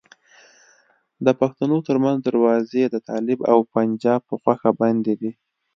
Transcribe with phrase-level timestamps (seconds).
[1.25, 5.31] د پښتنو ترمنځ دروازې د طالب او پنجاب په خوښه بندي دي.